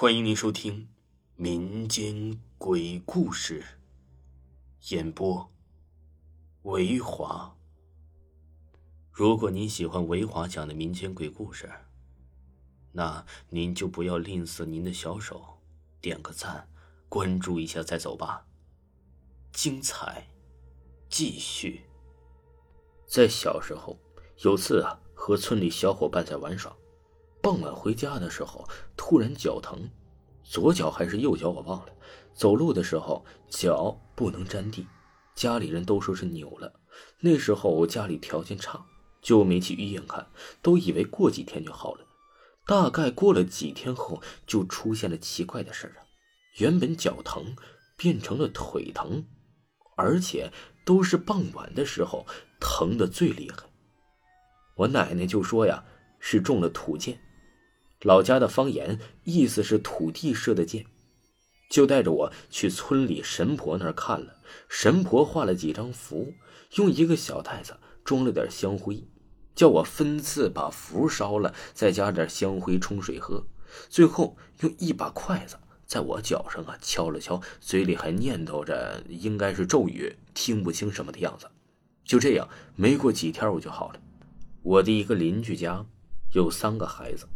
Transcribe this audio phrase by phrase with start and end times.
[0.00, 0.88] 欢迎您收听
[1.34, 3.64] 民间鬼故事
[4.90, 5.50] 演播。
[6.62, 7.56] 维华，
[9.10, 11.68] 如果您喜欢维华讲的民间鬼故事，
[12.92, 15.58] 那您就不要吝啬您的小手，
[16.00, 16.68] 点个赞，
[17.08, 18.46] 关注一下再走吧。
[19.50, 20.28] 精彩
[21.08, 21.82] 继续。
[23.04, 23.98] 在小时候，
[24.44, 26.72] 有次啊，和村里小伙伴在玩耍。
[27.40, 29.88] 傍晚回家的时候，突然脚疼，
[30.42, 31.92] 左脚还是右脚我忘了。
[32.34, 34.86] 走路的时候脚不能沾地，
[35.34, 36.72] 家里人都说是扭了。
[37.20, 38.84] 那时候家里条件差，
[39.22, 40.26] 就没去医院看，
[40.62, 42.04] 都以为过几天就好了。
[42.66, 46.04] 大概过了几天后，就出现了奇怪的事儿啊！
[46.58, 47.56] 原本脚疼
[47.96, 49.24] 变成了腿疼，
[49.96, 50.52] 而且
[50.84, 52.26] 都是傍晚的时候
[52.60, 53.62] 疼的最厉害。
[54.76, 55.82] 我奶奶就说呀，
[56.18, 57.18] 是中了土箭。
[58.02, 60.86] 老家的方言意思是土地射的箭，
[61.68, 64.36] 就带着我去村里神婆那儿看了。
[64.68, 66.32] 神婆画了几张符，
[66.76, 69.02] 用一个小袋子装了点香灰，
[69.54, 73.44] 叫我分次把符烧了，再加点香灰冲水喝。
[73.88, 81.46] 最后用一把筷子在我脚上啊敲了敲，嘴里还念叨着应该是咒语，听不清什么的样子。
[82.04, 84.00] 就这样，没过几天我就好了。
[84.62, 85.84] 我的一个邻居家
[86.32, 87.26] 有三个孩子。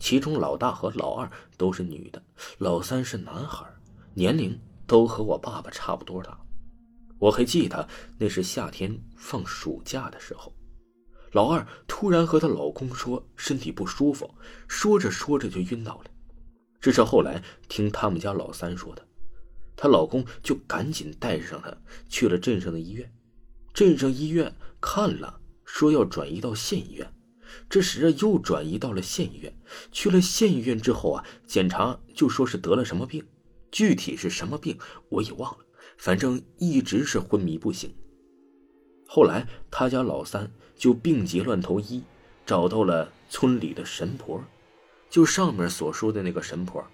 [0.00, 2.20] 其中老大和老二都是女的，
[2.58, 3.64] 老三是男孩，
[4.14, 6.36] 年龄都和我爸爸差不多大。
[7.18, 7.86] 我还记得
[8.18, 10.52] 那是夏天放暑假的时候，
[11.32, 14.34] 老二突然和她老公说身体不舒服，
[14.66, 16.10] 说着说着就晕倒了。
[16.80, 19.06] 这是后来听他们家老三说的，
[19.76, 21.76] 她老公就赶紧带上她
[22.08, 23.12] 去了镇上的医院，
[23.74, 27.06] 镇上医院看了，说要转移到县医院。
[27.68, 29.52] 这时啊，又转移到了县医院。
[29.92, 33.24] 去了县医院之后啊，检查就说是得了什么病，
[33.70, 35.58] 具体是什么病我也忘了，
[35.96, 37.94] 反正一直是昏迷不醒。
[39.06, 42.02] 后来他家老三就病急乱投医，
[42.46, 44.42] 找到了村里的神婆，
[45.08, 46.84] 就上面所说的那个神婆。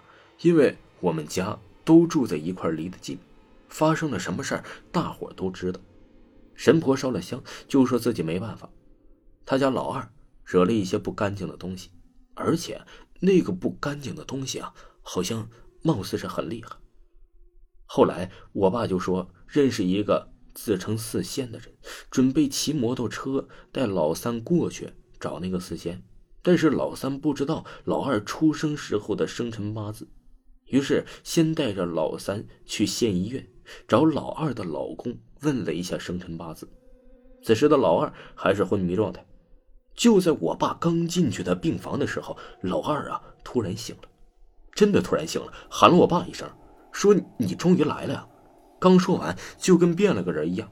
[0.41, 3.17] 因为我们家都住在一块，离得近，
[3.69, 5.79] 发生了什么事儿，大伙都知道。
[6.53, 8.69] 神婆烧了香，就说自己没办法。
[9.45, 10.11] 他家老二。
[10.47, 11.89] 惹了一些不干净的东西，
[12.33, 12.81] 而且
[13.19, 15.49] 那个不干净的东西啊，好像
[15.83, 16.77] 貌似是很厉害。
[17.85, 21.75] 后来我爸就说认识一个自称四仙的人，
[22.09, 26.01] 准备骑摩托车带老三过去找那个四仙，
[26.41, 30.07] 但是老三不知道老二出生时候的生辰八字，
[30.67, 33.45] 于是先带着老三去县医院
[33.85, 36.69] 找老二的老公问了一下生辰八字。
[37.43, 39.25] 此时的老二还是昏迷状态。
[39.97, 44.03] 就在我爸刚进去的病房的时候，老二啊突然醒了，
[44.73, 46.47] 真的突然醒了，喊了我爸一声，
[46.91, 48.27] 说：“你终于来了呀！”
[48.79, 50.71] 刚说完，就跟变了个人一样，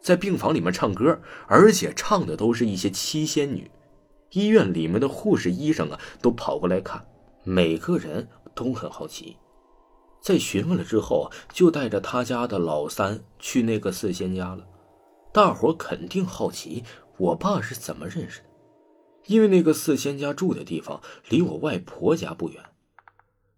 [0.00, 3.70] 在病房里面唱歌，而且唱的都是一些七仙女。
[4.32, 7.06] 医院里面的护士、医生啊都跑过来看，
[7.44, 9.36] 每个人都很好奇。
[10.20, 14.66] 在询问了之后，就带着他家的老三去那个四仙家了。
[15.32, 16.82] 大伙肯定好奇，
[17.16, 18.46] 我爸是怎么认识的。
[19.26, 22.62] 因为那个四仙家住的地方离我外婆家不远，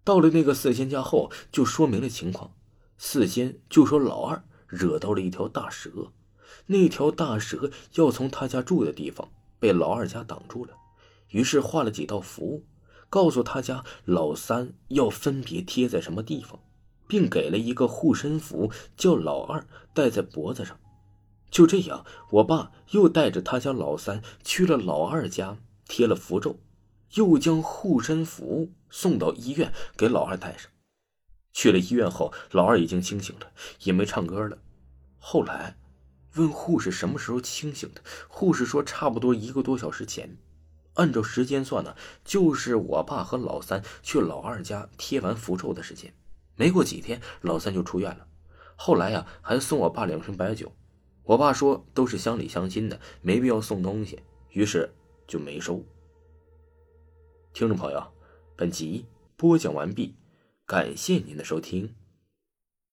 [0.02, 2.54] 到了那个四仙家后，就说明了情况。
[2.96, 6.12] 四仙就说老二惹到了一条大蛇，
[6.66, 9.30] 那条大蛇要从他家住的地方
[9.60, 10.72] 被老二家挡住了，
[11.28, 12.64] 于是画了几道符，
[13.08, 16.58] 告诉他家老三要分别贴在什么地方，
[17.06, 20.80] 并给了一个护身符，叫老二戴在脖子上。
[21.50, 26.60] 就这样，我爸又带着他家老三去了老二家，贴了符咒，
[27.14, 30.70] 又将护身符送到医院给老二戴上。
[31.52, 33.50] 去了医院后，老二已经清醒了，
[33.80, 34.58] 也没唱歌了。
[35.18, 35.76] 后来
[36.34, 40.36] 问护士什么时候清醒的，护士说差不多一个多小时前。
[40.94, 46.12] 按照时间算呢，就是我爸和老三去老二家贴完符咒的时间。
[46.56, 48.26] 没过几天，老三就出院了。
[48.76, 50.72] 后来呀，还送我爸两瓶白酒。
[51.28, 54.90] 我爸说都是乡里乡亲的，没必要送东西，于是
[55.26, 55.84] 就没收。
[57.52, 58.02] 听众朋友，
[58.56, 59.04] 本集
[59.36, 60.14] 播讲完毕，
[60.64, 61.94] 感谢您的收听。